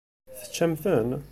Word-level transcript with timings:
Teččam-ten? 0.39 1.09